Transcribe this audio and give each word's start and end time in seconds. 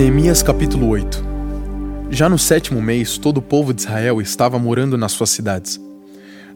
Neemias 0.00 0.42
capítulo 0.42 0.88
8 0.88 1.22
Já 2.10 2.26
no 2.26 2.38
sétimo 2.38 2.80
mês, 2.80 3.18
todo 3.18 3.36
o 3.36 3.42
povo 3.42 3.74
de 3.74 3.82
Israel 3.82 4.18
estava 4.18 4.58
morando 4.58 4.96
nas 4.96 5.12
suas 5.12 5.28
cidades. 5.28 5.78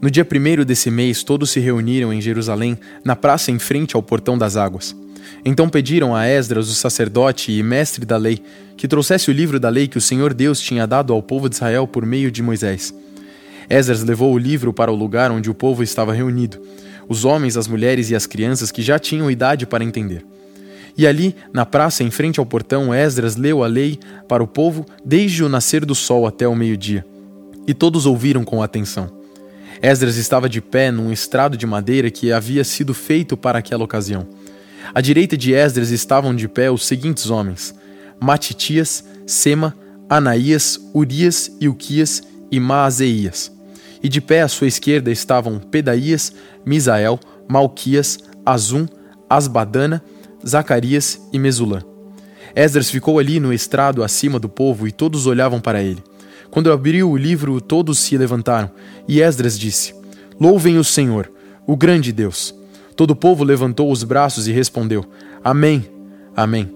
No 0.00 0.10
dia 0.10 0.24
primeiro 0.24 0.64
desse 0.64 0.90
mês, 0.90 1.22
todos 1.22 1.50
se 1.50 1.60
reuniram 1.60 2.10
em 2.10 2.22
Jerusalém, 2.22 2.78
na 3.04 3.14
praça 3.14 3.50
em 3.50 3.58
frente 3.58 3.94
ao 3.94 4.02
portão 4.02 4.38
das 4.38 4.56
águas. 4.56 4.96
Então 5.44 5.68
pediram 5.68 6.16
a 6.16 6.26
Esdras, 6.26 6.70
o 6.70 6.74
sacerdote 6.74 7.52
e 7.52 7.62
mestre 7.62 8.06
da 8.06 8.16
lei, 8.16 8.42
que 8.78 8.88
trouxesse 8.88 9.28
o 9.28 9.34
livro 9.34 9.60
da 9.60 9.68
lei 9.68 9.88
que 9.88 9.98
o 9.98 10.00
Senhor 10.00 10.32
Deus 10.32 10.58
tinha 10.58 10.86
dado 10.86 11.12
ao 11.12 11.22
povo 11.22 11.46
de 11.46 11.56
Israel 11.56 11.86
por 11.86 12.06
meio 12.06 12.30
de 12.30 12.42
Moisés. 12.42 12.94
Esdras 13.68 14.02
levou 14.02 14.32
o 14.32 14.38
livro 14.38 14.72
para 14.72 14.90
o 14.90 14.96
lugar 14.96 15.30
onde 15.30 15.50
o 15.50 15.54
povo 15.54 15.82
estava 15.82 16.14
reunido, 16.14 16.58
os 17.06 17.26
homens, 17.26 17.58
as 17.58 17.68
mulheres 17.68 18.08
e 18.08 18.16
as 18.16 18.26
crianças 18.26 18.72
que 18.72 18.80
já 18.80 18.98
tinham 18.98 19.30
idade 19.30 19.66
para 19.66 19.84
entender. 19.84 20.24
E 20.96 21.06
ali, 21.06 21.34
na 21.52 21.66
praça 21.66 22.04
em 22.04 22.10
frente 22.10 22.38
ao 22.38 22.46
portão, 22.46 22.94
Esdras 22.94 23.36
leu 23.36 23.64
a 23.64 23.66
lei 23.66 23.98
para 24.28 24.42
o 24.42 24.46
povo 24.46 24.86
desde 25.04 25.42
o 25.42 25.48
nascer 25.48 25.84
do 25.84 25.94
sol 25.94 26.26
até 26.26 26.46
o 26.46 26.54
meio-dia. 26.54 27.04
E 27.66 27.74
todos 27.74 28.06
ouviram 28.06 28.44
com 28.44 28.62
atenção. 28.62 29.10
Esdras 29.82 30.16
estava 30.16 30.48
de 30.48 30.60
pé 30.60 30.90
num 30.90 31.12
estrado 31.12 31.56
de 31.56 31.66
madeira 31.66 32.10
que 32.10 32.32
havia 32.32 32.62
sido 32.62 32.94
feito 32.94 33.36
para 33.36 33.58
aquela 33.58 33.84
ocasião. 33.84 34.26
À 34.94 35.00
direita 35.00 35.36
de 35.36 35.52
Esdras 35.52 35.90
estavam 35.90 36.34
de 36.34 36.46
pé 36.46 36.70
os 36.70 36.86
seguintes 36.86 37.28
homens: 37.28 37.74
Matitias, 38.20 39.04
Sema, 39.26 39.74
Anaías, 40.08 40.78
Urias, 40.94 41.50
Ilquias 41.60 42.22
e 42.50 42.60
Maazeias. 42.60 43.52
E 44.02 44.08
de 44.08 44.20
pé 44.20 44.42
à 44.42 44.48
sua 44.48 44.68
esquerda 44.68 45.10
estavam 45.10 45.58
Pedaías, 45.58 46.32
Misael, 46.64 47.18
Malquias, 47.48 48.18
Azum, 48.44 48.86
Asbadana 49.28 50.02
Zacarias 50.46 51.20
e 51.32 51.38
Mesulã. 51.38 51.82
Esdras 52.54 52.90
ficou 52.90 53.18
ali 53.18 53.40
no 53.40 53.52
estrado 53.52 54.02
acima 54.02 54.38
do 54.38 54.48
povo 54.48 54.86
e 54.86 54.92
todos 54.92 55.26
olhavam 55.26 55.60
para 55.60 55.82
ele. 55.82 56.02
Quando 56.50 56.70
abriu 56.70 57.10
o 57.10 57.16
livro, 57.16 57.60
todos 57.60 57.98
se 57.98 58.16
levantaram, 58.16 58.70
e 59.08 59.20
Esdras 59.20 59.58
disse: 59.58 59.94
Louvem 60.38 60.78
o 60.78 60.84
Senhor, 60.84 61.32
o 61.66 61.76
grande 61.76 62.12
Deus. 62.12 62.54
Todo 62.94 63.10
o 63.10 63.16
povo 63.16 63.42
levantou 63.42 63.90
os 63.90 64.04
braços 64.04 64.46
e 64.46 64.52
respondeu: 64.52 65.04
Amém, 65.42 65.84
Amém. 66.36 66.74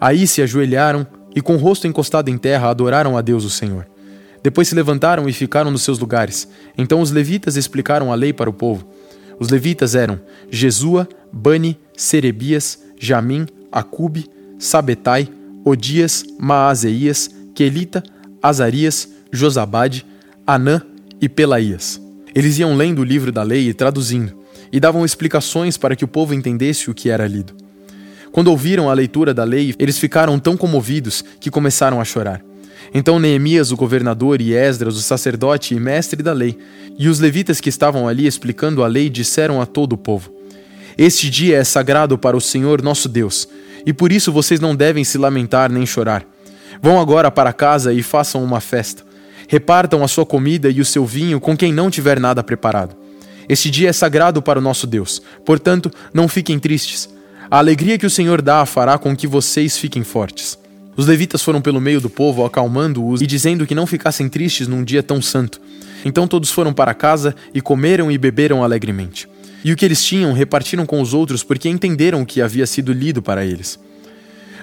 Aí 0.00 0.26
se 0.26 0.42
ajoelharam 0.42 1.06
e, 1.34 1.40
com 1.40 1.54
o 1.54 1.58
rosto 1.58 1.86
encostado 1.86 2.28
em 2.28 2.36
terra, 2.36 2.68
adoraram 2.68 3.16
a 3.16 3.22
Deus 3.22 3.44
o 3.44 3.50
Senhor. 3.50 3.86
Depois 4.42 4.68
se 4.68 4.74
levantaram 4.74 5.28
e 5.28 5.32
ficaram 5.32 5.70
nos 5.70 5.82
seus 5.82 5.98
lugares. 5.98 6.48
Então 6.76 7.00
os 7.00 7.10
levitas 7.10 7.56
explicaram 7.56 8.12
a 8.12 8.14
lei 8.14 8.32
para 8.32 8.48
o 8.48 8.52
povo. 8.52 8.86
Os 9.38 9.48
levitas 9.48 9.94
eram 9.94 10.20
Jesua, 10.50 11.08
Bani, 11.32 11.78
Serebias, 11.96 12.78
Jamim, 13.00 13.46
Acube, 13.72 14.26
Sabetai, 14.58 15.26
Odias, 15.64 16.22
Maazeias, 16.38 17.30
Quelita, 17.54 18.02
Azarias, 18.42 19.08
Josabade, 19.32 20.04
Anã 20.46 20.82
e 21.18 21.28
Pelaías. 21.28 21.98
Eles 22.34 22.58
iam 22.58 22.76
lendo 22.76 23.00
o 23.00 23.04
livro 23.04 23.32
da 23.32 23.42
lei 23.42 23.70
e 23.70 23.74
traduzindo, 23.74 24.34
e 24.70 24.78
davam 24.78 25.04
explicações 25.04 25.78
para 25.78 25.96
que 25.96 26.04
o 26.04 26.08
povo 26.08 26.34
entendesse 26.34 26.90
o 26.90 26.94
que 26.94 27.08
era 27.08 27.26
lido. 27.26 27.54
Quando 28.30 28.48
ouviram 28.48 28.90
a 28.90 28.94
leitura 28.94 29.32
da 29.32 29.44
lei, 29.44 29.74
eles 29.78 29.98
ficaram 29.98 30.38
tão 30.38 30.56
comovidos 30.56 31.24
que 31.40 31.50
começaram 31.50 32.00
a 32.00 32.04
chorar. 32.04 32.44
Então 32.92 33.18
Neemias, 33.18 33.72
o 33.72 33.76
governador, 33.76 34.40
e 34.40 34.52
Esdras, 34.52 34.96
o 34.96 35.02
sacerdote 35.02 35.74
e 35.74 35.80
mestre 35.80 36.22
da 36.22 36.32
lei, 36.32 36.56
e 36.98 37.08
os 37.08 37.18
levitas 37.18 37.60
que 37.60 37.68
estavam 37.68 38.06
ali 38.06 38.26
explicando 38.26 38.84
a 38.84 38.86
lei, 38.86 39.08
disseram 39.08 39.60
a 39.60 39.66
todo 39.66 39.94
o 39.94 39.98
povo: 39.98 40.39
este 40.96 41.30
dia 41.30 41.58
é 41.58 41.64
sagrado 41.64 42.18
para 42.18 42.36
o 42.36 42.40
Senhor 42.40 42.82
nosso 42.82 43.08
Deus, 43.08 43.48
e 43.86 43.92
por 43.92 44.12
isso 44.12 44.32
vocês 44.32 44.60
não 44.60 44.74
devem 44.74 45.04
se 45.04 45.18
lamentar 45.18 45.70
nem 45.70 45.86
chorar. 45.86 46.24
Vão 46.82 47.00
agora 47.00 47.30
para 47.30 47.52
casa 47.52 47.92
e 47.92 48.02
façam 48.02 48.42
uma 48.42 48.60
festa. 48.60 49.02
Repartam 49.48 50.04
a 50.04 50.08
sua 50.08 50.24
comida 50.24 50.70
e 50.70 50.80
o 50.80 50.84
seu 50.84 51.04
vinho 51.04 51.40
com 51.40 51.56
quem 51.56 51.72
não 51.72 51.90
tiver 51.90 52.20
nada 52.20 52.42
preparado. 52.42 52.96
Este 53.48 53.68
dia 53.68 53.88
é 53.88 53.92
sagrado 53.92 54.40
para 54.40 54.58
o 54.58 54.62
nosso 54.62 54.86
Deus, 54.86 55.20
portanto, 55.44 55.90
não 56.14 56.28
fiquem 56.28 56.58
tristes. 56.58 57.08
A 57.50 57.58
alegria 57.58 57.98
que 57.98 58.06
o 58.06 58.10
Senhor 58.10 58.40
dá 58.40 58.64
fará 58.64 58.96
com 58.96 59.16
que 59.16 59.26
vocês 59.26 59.76
fiquem 59.76 60.04
fortes. 60.04 60.56
Os 60.96 61.06
levitas 61.06 61.42
foram 61.42 61.60
pelo 61.60 61.80
meio 61.80 62.00
do 62.00 62.08
povo, 62.08 62.44
acalmando-os 62.44 63.20
e 63.22 63.26
dizendo 63.26 63.66
que 63.66 63.74
não 63.74 63.86
ficassem 63.86 64.28
tristes 64.28 64.68
num 64.68 64.84
dia 64.84 65.02
tão 65.02 65.20
santo. 65.20 65.60
Então 66.04 66.28
todos 66.28 66.50
foram 66.50 66.72
para 66.72 66.94
casa 66.94 67.34
e 67.52 67.60
comeram 67.60 68.10
e 68.10 68.16
beberam 68.16 68.62
alegremente. 68.62 69.28
E 69.64 69.72
o 69.72 69.76
que 69.76 69.84
eles 69.84 70.02
tinham 70.02 70.32
repartiram 70.32 70.86
com 70.86 71.00
os 71.00 71.12
outros 71.12 71.42
porque 71.42 71.68
entenderam 71.68 72.22
o 72.22 72.26
que 72.26 72.40
havia 72.40 72.66
sido 72.66 72.92
lido 72.92 73.20
para 73.20 73.44
eles. 73.44 73.78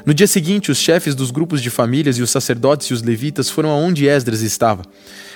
No 0.05 0.13
dia 0.13 0.25
seguinte, 0.25 0.71
os 0.71 0.77
chefes 0.77 1.13
dos 1.13 1.31
grupos 1.31 1.61
de 1.61 1.69
famílias 1.69 2.17
e 2.17 2.21
os 2.21 2.31
sacerdotes 2.31 2.87
e 2.87 2.93
os 2.93 3.01
levitas 3.01 3.49
foram 3.49 3.69
aonde 3.69 4.07
Esdras 4.07 4.41
estava, 4.41 4.83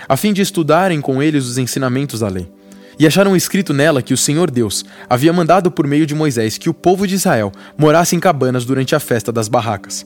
a 0.07 0.15
fim 0.15 0.31
de 0.31 0.41
estudarem 0.41 1.01
com 1.01 1.21
eles 1.21 1.45
os 1.45 1.57
ensinamentos 1.57 2.21
da 2.21 2.29
lei. 2.29 2.47
E 2.97 3.05
acharam 3.05 3.35
escrito 3.35 3.73
nela 3.73 4.01
que 4.01 4.13
o 4.13 4.17
Senhor 4.17 4.49
Deus 4.49 4.85
havia 5.09 5.33
mandado 5.33 5.71
por 5.71 5.87
meio 5.87 6.05
de 6.05 6.15
Moisés 6.15 6.57
que 6.57 6.69
o 6.69 6.73
povo 6.73 7.05
de 7.05 7.15
Israel 7.15 7.51
morasse 7.77 8.15
em 8.15 8.19
cabanas 8.19 8.63
durante 8.63 8.95
a 8.95 8.99
festa 8.99 9.31
das 9.31 9.47
barracas. 9.47 10.05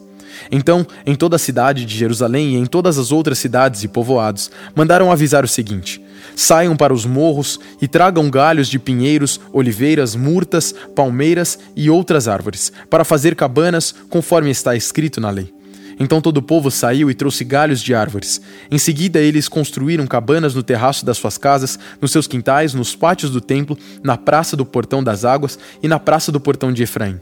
Então, 0.51 0.85
em 1.05 1.15
toda 1.15 1.35
a 1.35 1.39
cidade 1.39 1.85
de 1.85 1.95
Jerusalém 1.95 2.55
e 2.55 2.57
em 2.57 2.65
todas 2.65 2.97
as 2.97 3.11
outras 3.11 3.37
cidades 3.37 3.83
e 3.83 3.87
povoados, 3.87 4.49
mandaram 4.75 5.11
avisar 5.11 5.43
o 5.43 5.47
seguinte: 5.47 6.01
Saiam 6.35 6.75
para 6.75 6.93
os 6.93 7.05
morros 7.05 7.59
e 7.81 7.87
tragam 7.87 8.29
galhos 8.29 8.67
de 8.67 8.77
pinheiros, 8.77 9.39
oliveiras, 9.53 10.15
murtas, 10.15 10.73
palmeiras 10.95 11.57
e 11.75 11.89
outras 11.89 12.27
árvores, 12.27 12.71
para 12.89 13.05
fazer 13.05 13.35
cabanas, 13.35 13.95
conforme 14.09 14.49
está 14.49 14.75
escrito 14.75 15.21
na 15.21 15.29
lei. 15.29 15.53
Então 15.99 16.19
todo 16.19 16.37
o 16.37 16.41
povo 16.41 16.69
saiu 16.69 17.09
e 17.09 17.13
trouxe 17.13 17.43
galhos 17.43 17.81
de 17.81 17.93
árvores. 17.93 18.41
Em 18.69 18.77
seguida, 18.77 19.19
eles 19.19 19.47
construíram 19.47 20.05
cabanas 20.05 20.53
no 20.53 20.61
terraço 20.61 21.05
das 21.05 21.17
suas 21.17 21.37
casas, 21.37 21.79
nos 22.01 22.11
seus 22.11 22.27
quintais, 22.27 22.73
nos 22.73 22.95
pátios 22.95 23.31
do 23.31 23.39
templo, 23.39 23.77
na 24.03 24.17
praça 24.17 24.57
do 24.57 24.65
portão 24.65 25.03
das 25.03 25.23
águas 25.23 25.57
e 25.81 25.87
na 25.87 25.97
praça 25.99 26.31
do 26.31 26.39
portão 26.39 26.73
de 26.73 26.83
Efraim. 26.83 27.19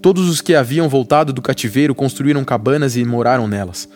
Todos 0.00 0.28
os 0.28 0.40
que 0.40 0.54
haviam 0.54 0.88
voltado 0.88 1.32
do 1.32 1.42
cativeiro 1.42 1.94
construíram 1.94 2.44
cabanas 2.44 2.96
e 2.96 3.04
moraram 3.04 3.46
nelas. 3.46 3.88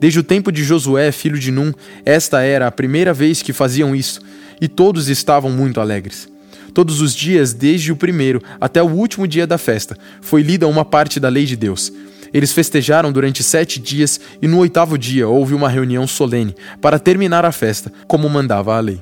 Desde 0.00 0.20
o 0.20 0.22
tempo 0.22 0.52
de 0.52 0.62
Josué, 0.62 1.10
filho 1.10 1.38
de 1.38 1.50
Num, 1.50 1.72
esta 2.04 2.42
era 2.42 2.66
a 2.66 2.72
primeira 2.72 3.12
vez 3.12 3.42
que 3.42 3.52
faziam 3.52 3.94
isso, 3.94 4.20
e 4.60 4.68
todos 4.68 5.08
estavam 5.08 5.50
muito 5.50 5.80
alegres. 5.80 6.28
Todos 6.72 7.00
os 7.00 7.14
dias, 7.14 7.52
desde 7.52 7.90
o 7.90 7.96
primeiro 7.96 8.40
até 8.60 8.82
o 8.82 8.86
último 8.86 9.26
dia 9.26 9.46
da 9.46 9.58
festa, 9.58 9.96
foi 10.20 10.42
lida 10.42 10.68
uma 10.68 10.84
parte 10.84 11.18
da 11.18 11.28
lei 11.28 11.44
de 11.44 11.56
Deus. 11.56 11.92
Eles 12.32 12.52
festejaram 12.52 13.10
durante 13.10 13.42
sete 13.42 13.80
dias 13.80 14.20
e 14.40 14.46
no 14.46 14.58
oitavo 14.58 14.98
dia 14.98 15.26
houve 15.26 15.54
uma 15.54 15.68
reunião 15.68 16.06
solene 16.06 16.54
para 16.80 16.98
terminar 16.98 17.44
a 17.44 17.52
festa, 17.52 17.92
como 18.06 18.28
mandava 18.28 18.76
a 18.76 18.80
lei. 18.80 19.00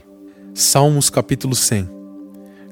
Salmos 0.55 1.11
capítulo 1.11 1.55
100 1.55 1.91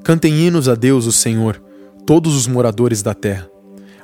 Cantem 0.03 0.47
hinos 0.47 0.69
a 0.69 0.75
Deus, 0.75 1.06
o 1.06 1.12
Senhor, 1.12 1.61
todos 2.06 2.35
os 2.37 2.47
moradores 2.47 3.03
da 3.03 3.15
terra. 3.15 3.49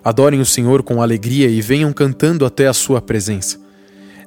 Adorem 0.03 0.41
o 0.41 0.47
Senhor 0.47 0.83
com 0.83 1.03
alegria 1.03 1.49
e 1.49 1.61
venham 1.61 1.93
cantando 1.93 2.45
até 2.45 2.67
a 2.67 2.73
sua 2.73 3.01
presença. 3.01 3.59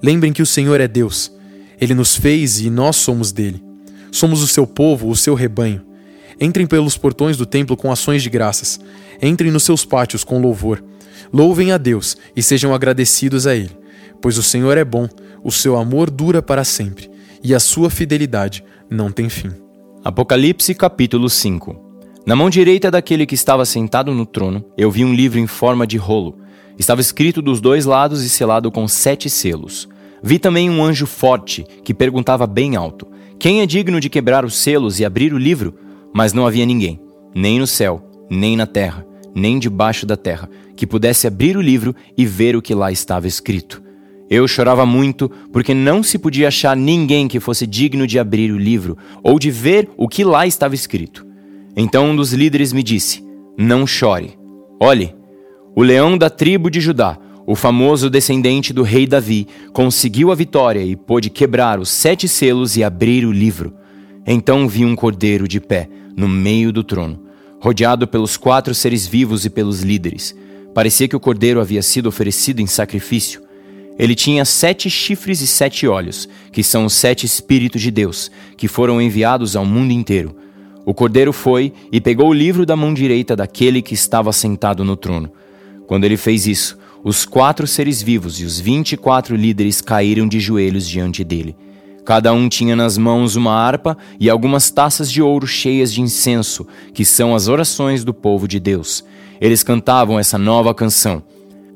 Lembrem 0.04 0.34
que 0.34 0.42
o 0.42 0.46
Senhor 0.46 0.82
é 0.82 0.88
Deus. 0.88 1.32
Ele 1.80 1.94
nos 1.94 2.16
fez 2.16 2.60
e 2.60 2.70
nós 2.70 2.98
somos 2.98 3.32
dele. 3.32 3.64
Somos 4.12 4.44
o 4.44 4.48
seu 4.48 4.68
povo, 4.68 5.10
o 5.10 5.16
seu 5.16 5.34
rebanho. 5.34 5.82
Entrem 6.40 6.68
pelos 6.68 6.98
portões 6.98 7.38
do 7.38 7.46
templo 7.46 7.78
com 7.78 7.92
ações 7.92 8.22
de 8.22 8.30
graças. 8.30 8.80
Entrem 9.22 9.50
nos 9.50 9.64
seus 9.64 9.86
pátios 9.86 10.24
com 10.24 10.42
louvor. 10.42 10.84
Louvem 11.32 11.72
a 11.72 11.78
Deus 11.78 12.18
e 12.36 12.44
sejam 12.44 12.74
agradecidos 12.74 13.48
a 13.48 13.56
Ele, 13.56 13.72
pois 14.22 14.38
o 14.38 14.44
Senhor 14.44 14.78
é 14.78 14.84
bom, 14.84 15.08
o 15.44 15.52
seu 15.52 15.78
amor 15.78 16.12
dura 16.12 16.42
para 16.42 16.64
sempre 16.64 17.10
e 17.42 17.56
a 17.56 17.60
sua 17.60 17.90
fidelidade 17.90 18.64
não 18.90 19.12
tem 19.12 19.30
fim. 19.30 19.52
Apocalipse 20.04 20.76
capítulo 20.76 21.30
5 21.30 21.94
na 22.26 22.38
mão 22.38 22.50
direita 22.50 22.90
daquele 22.90 23.26
que 23.26 23.36
estava 23.36 23.66
sentado 23.66 24.14
no 24.14 24.26
trono, 24.26 24.64
eu 24.78 24.90
vi 24.90 25.04
um 25.04 25.14
livro 25.14 25.40
em 25.40 25.46
forma 25.46 25.86
de 25.86 25.98
rolo. 25.98 26.38
Estava 26.80 27.02
escrito 27.02 27.42
dos 27.42 27.60
dois 27.60 27.84
lados 27.84 28.24
e 28.24 28.30
selado 28.30 28.72
com 28.72 28.88
sete 28.88 29.30
selos. 29.30 29.90
Vi 30.24 30.40
também 30.40 30.70
um 30.70 30.82
anjo 30.82 31.06
forte 31.06 31.66
que 31.84 31.94
perguntava 31.94 32.48
bem 32.48 32.78
alto: 32.78 33.06
Quem 33.38 33.62
é 33.62 33.66
digno 33.66 34.00
de 34.00 34.10
quebrar 34.10 34.46
os 34.46 34.56
selos 34.56 35.00
e 35.00 35.06
abrir 35.06 35.34
o 35.34 35.38
livro? 35.38 35.76
Mas 36.14 36.32
não 36.32 36.48
havia 36.48 36.66
ninguém, 36.66 37.02
nem 37.36 37.60
no 37.60 37.68
céu, 37.68 38.02
nem 38.30 38.56
na 38.56 38.66
terra, 38.66 39.06
nem 39.36 39.60
debaixo 39.60 40.06
da 40.06 40.16
terra, 40.16 40.50
que 40.78 40.88
pudesse 40.88 41.28
abrir 41.28 41.58
o 41.58 41.62
livro 41.62 41.94
e 42.18 42.26
ver 42.26 42.56
o 42.56 42.62
que 42.62 42.74
lá 42.74 42.92
estava 42.92 43.28
escrito. 43.28 43.84
Eu 44.30 44.48
chorava 44.48 44.86
muito 44.86 45.30
porque 45.52 45.74
não 45.74 46.02
se 46.02 46.18
podia 46.18 46.48
achar 46.48 46.76
ninguém 46.76 47.28
que 47.28 47.40
fosse 47.40 47.68
digno 47.68 48.08
de 48.08 48.18
abrir 48.18 48.52
o 48.52 48.58
livro 48.58 48.98
ou 49.22 49.38
de 49.38 49.52
ver 49.52 49.90
o 49.98 50.08
que 50.08 50.24
lá 50.24 50.48
estava 50.48 50.74
escrito. 50.74 51.26
Então 51.76 52.12
um 52.12 52.16
dos 52.16 52.32
líderes 52.32 52.72
me 52.72 52.82
disse: 52.82 53.22
Não 53.58 53.86
chore. 53.86 54.38
Olhe, 54.80 55.14
o 55.76 55.84
leão 55.84 56.18
da 56.18 56.30
tribo 56.30 56.70
de 56.70 56.80
Judá, 56.80 57.18
o 57.46 57.56
famoso 57.56 58.10
descendente 58.10 58.72
do 58.72 58.84
rei 58.84 59.06
Davi, 59.06 59.48
conseguiu 59.74 60.32
a 60.32 60.36
vitória 60.36 60.82
e 60.82 60.96
pôde 60.96 61.30
quebrar 61.30 61.80
os 61.80 61.90
sete 61.90 62.28
selos 62.28 62.78
e 62.78 62.84
abrir 62.84 63.26
o 63.26 63.32
livro. 63.32 63.74
Então 64.26 64.68
vi 64.68 64.86
um 64.86 64.96
cordeiro 64.96 65.48
de 65.48 65.60
pé, 65.60 65.90
no 66.16 66.30
meio 66.30 66.72
do 66.72 66.84
trono, 66.84 67.22
rodeado 67.60 68.08
pelos 68.08 68.38
quatro 68.38 68.74
seres 68.74 69.06
vivos 69.06 69.46
e 69.46 69.50
pelos 69.50 69.82
líderes. 69.82 70.36
Parecia 70.74 71.08
que 71.08 71.16
o 71.16 71.20
cordeiro 71.20 71.60
havia 71.60 71.82
sido 71.82 72.08
oferecido 72.08 72.62
em 72.62 72.68
sacrifício. 72.68 73.42
Ele 74.00 74.16
tinha 74.16 74.44
sete 74.46 74.90
chifres 74.90 75.42
e 75.42 75.48
sete 75.48 75.88
olhos, 75.88 76.28
que 76.52 76.64
são 76.64 76.86
os 76.86 76.94
sete 76.94 77.26
Espíritos 77.26 77.82
de 77.82 77.92
Deus, 77.92 78.32
que 78.58 78.68
foram 78.68 79.02
enviados 79.02 79.56
ao 79.56 79.66
mundo 79.66 79.92
inteiro. 79.92 80.36
O 80.86 80.94
cordeiro 80.94 81.32
foi 81.32 81.72
e 81.92 82.02
pegou 82.02 82.30
o 82.30 82.34
livro 82.34 82.66
da 82.66 82.76
mão 82.76 82.94
direita 82.94 83.36
daquele 83.36 83.82
que 83.82 83.94
estava 83.94 84.34
sentado 84.34 84.84
no 84.84 84.96
trono. 84.96 85.32
Quando 85.86 86.06
ele 86.06 86.18
fez 86.18 86.48
isso, 86.48 86.78
os 87.04 87.26
quatro 87.26 87.68
seres 87.68 88.02
vivos 88.02 88.40
e 88.40 88.46
os 88.46 88.60
vinte 88.60 88.94
e 88.94 88.98
quatro 88.98 89.36
líderes 89.36 89.82
caíram 89.82 90.28
de 90.28 90.40
joelhos 90.40 90.88
diante 90.88 91.24
dele. 91.24 91.56
Cada 92.06 92.34
um 92.34 92.48
tinha 92.48 92.76
nas 92.76 92.98
mãos 92.98 93.36
uma 93.36 93.54
harpa 93.54 93.98
e 94.20 94.30
algumas 94.30 94.70
taças 94.70 95.12
de 95.12 95.22
ouro 95.22 95.48
cheias 95.48 95.94
de 95.94 96.02
incenso, 96.02 96.68
que 96.94 97.06
são 97.06 97.36
as 97.36 97.48
orações 97.48 98.04
do 98.04 98.14
povo 98.14 98.48
de 98.48 98.60
Deus. 98.60 99.04
Eles 99.40 99.64
cantavam 99.64 100.20
essa 100.20 100.38
nova 100.38 100.74
canção. 100.74 101.24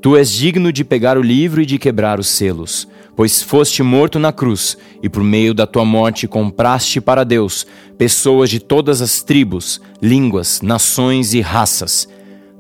Tu 0.02 0.16
és 0.16 0.32
digno 0.32 0.72
de 0.72 0.84
pegar 0.84 1.18
o 1.18 1.22
livro 1.22 1.62
e 1.62 1.66
de 1.66 1.78
quebrar 1.78 2.20
os 2.20 2.28
selos, 2.28 2.88
pois 3.16 3.42
foste 3.42 3.82
morto 3.82 4.20
na 4.20 4.32
cruz, 4.32 4.78
e 5.02 5.10
por 5.10 5.24
meio 5.24 5.54
da 5.54 5.66
tua 5.66 5.84
morte 5.84 6.28
compraste 6.28 7.02
para 7.02 7.24
Deus 7.24 7.66
pessoas 7.98 8.50
de 8.50 8.60
todas 8.60 9.02
as 9.02 9.24
tribos, 9.24 9.82
línguas, 10.02 10.62
nações 10.62 11.34
e 11.34 11.42
raças. 11.42 12.08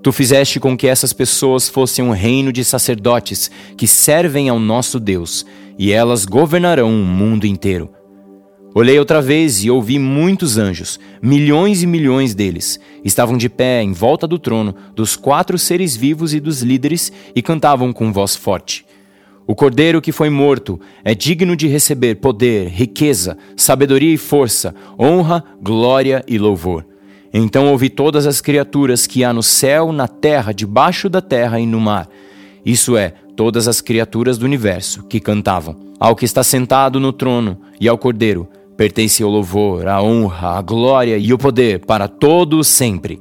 Tu 0.02 0.12
fizeste 0.12 0.60
com 0.60 0.78
que 0.78 0.88
essas 0.88 1.12
pessoas 1.12 1.68
fossem 1.68 2.06
um 2.06 2.12
reino 2.12 2.52
de 2.54 2.64
sacerdotes 2.64 3.52
que 3.76 3.88
servem 3.88 4.48
ao 4.48 4.60
nosso 4.60 5.00
Deus, 5.00 5.46
e 5.78 5.92
elas 5.92 6.26
governarão 6.26 6.90
o 6.90 7.06
mundo 7.06 7.46
inteiro. 7.46 7.90
Olhei 8.74 9.00
outra 9.00 9.22
vez 9.22 9.64
e 9.64 9.72
ouvi 9.72 9.98
muitos 9.98 10.58
anjos, 10.58 11.00
milhões 11.22 11.82
e 11.82 11.88
milhões 11.88 12.36
deles. 12.36 12.80
Estavam 13.04 13.36
de 13.36 13.50
pé 13.50 13.82
em 13.82 13.92
volta 13.92 14.28
do 14.28 14.38
trono, 14.38 14.76
dos 14.96 15.16
quatro 15.16 15.58
seres 15.58 15.96
vivos 15.96 16.34
e 16.34 16.40
dos 16.40 16.62
líderes, 16.62 17.12
e 17.36 17.42
cantavam 17.42 17.92
com 17.92 18.14
voz 18.14 18.36
forte. 18.36 18.86
O 19.48 19.56
cordeiro 19.56 20.02
que 20.02 20.12
foi 20.12 20.30
morto 20.30 20.80
é 21.04 21.16
digno 21.16 21.56
de 21.56 21.68
receber 21.68 22.16
poder, 22.16 22.68
riqueza, 22.68 23.38
sabedoria 23.56 24.14
e 24.14 24.18
força, 24.18 24.76
honra, 25.00 25.44
glória 25.60 26.24
e 26.28 26.38
louvor. 26.38 26.86
Então 27.34 27.68
ouvi 27.68 27.90
todas 27.90 28.26
as 28.26 28.42
criaturas 28.42 29.06
que 29.06 29.24
há 29.24 29.34
no 29.34 29.44
céu, 29.44 29.92
na 29.92 30.08
terra, 30.08 30.54
debaixo 30.54 31.10
da 31.10 31.22
terra 31.22 31.60
e 31.60 31.66
no 31.66 31.80
mar. 31.80 32.08
Isso 32.66 32.98
é, 32.98 33.14
todas 33.36 33.68
as 33.68 33.82
criaturas 33.82 34.38
do 34.38 34.46
universo, 34.46 35.04
que 35.04 35.20
cantavam: 35.20 35.76
Ao 36.00 36.16
que 36.16 36.26
está 36.26 36.44
sentado 36.44 37.00
no 37.00 37.12
trono 37.12 37.58
e 37.80 37.88
ao 37.88 37.98
cordeiro 37.98 38.48
Pertence 38.78 39.24
o 39.24 39.28
louvor, 39.28 39.88
a 39.88 40.04
honra, 40.04 40.60
a 40.60 40.62
glória 40.62 41.18
e 41.18 41.34
o 41.34 41.38
poder 41.38 41.80
para 41.80 42.08
todos 42.08 42.68
sempre. 42.68 43.20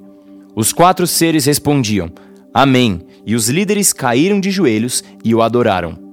Os 0.55 0.71
quatro 0.71 1.07
seres 1.07 1.47
respondiam: 1.47 2.11
Amém. 2.53 3.01
E 3.25 3.35
os 3.35 3.49
líderes 3.49 3.93
caíram 3.93 4.39
de 4.39 4.51
joelhos 4.51 5.03
e 5.25 5.35
o 5.35 5.41
adoraram. 5.41 6.06